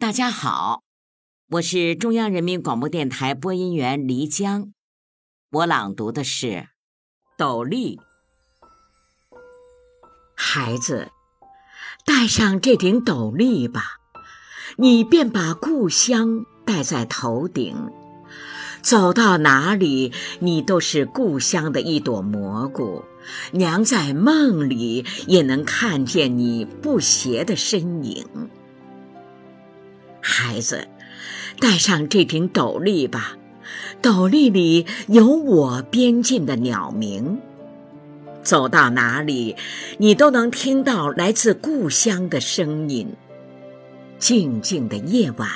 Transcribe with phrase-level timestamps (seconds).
[0.00, 0.82] 大家好，
[1.50, 4.72] 我是中央人民广播电台播音员黎江，
[5.50, 6.46] 我朗读的是
[7.36, 7.96] 《斗笠》。
[10.34, 11.10] 孩子，
[12.06, 13.98] 戴上这顶斗笠吧，
[14.78, 17.76] 你便把故乡戴在头顶，
[18.80, 23.04] 走到哪里，你都是故乡的一朵蘑菇，
[23.52, 28.49] 娘在梦里也能看见你不斜的身影。
[30.30, 30.86] 孩子，
[31.58, 33.36] 带上这顶斗笠吧，
[34.00, 37.40] 斗笠里有我编进的鸟鸣。
[38.44, 39.56] 走到哪里，
[39.98, 43.08] 你都能听到来自故乡的声音。
[44.20, 45.48] 静静的夜晚，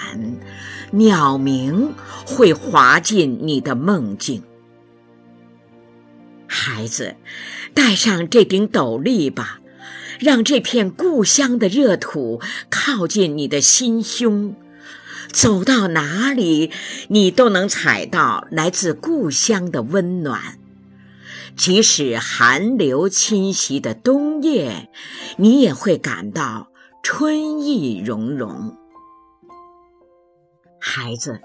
[0.91, 1.93] 鸟鸣
[2.27, 4.43] 会滑进你的梦境。
[6.49, 7.15] 孩子，
[7.73, 9.61] 戴上这顶斗笠吧。
[10.21, 14.55] 让这片故乡的热土靠近你的心胸，
[15.35, 16.71] 走到哪里，
[17.09, 20.61] 你都能采到来自故乡的温暖。
[21.57, 24.91] 即使寒流侵袭的冬夜，
[25.37, 26.69] 你也会感到
[27.03, 28.77] 春意融融。
[30.81, 31.41] 孩子，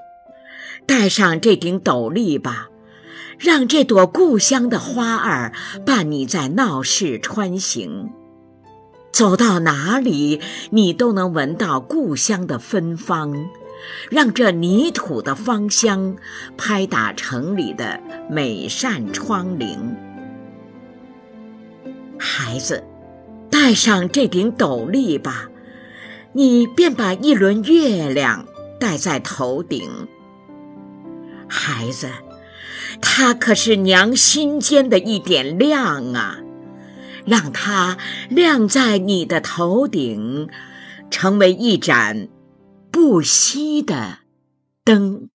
[0.86, 2.70] 戴上这顶斗笠吧，
[3.40, 5.52] 让这朵故乡的花儿
[5.84, 8.12] 伴你在闹市穿行。
[9.12, 13.50] 走到哪里，你都能闻到故乡的芬芳，
[14.10, 16.16] 让这泥土的芳香
[16.58, 18.00] 拍打城里的
[18.30, 19.78] 每扇窗棂。
[22.18, 22.84] 孩子，
[23.50, 25.50] 戴上这顶斗笠吧，
[26.34, 28.46] 你便把一轮月亮
[28.80, 29.90] 戴在头顶。
[31.48, 32.08] 孩子，
[33.02, 36.40] 它可是娘心间的一点亮啊！
[37.26, 37.98] 让它
[38.30, 40.50] 亮在你的头顶，
[41.12, 42.28] 成为一盏
[42.92, 44.20] 不熄的
[44.84, 45.30] 灯。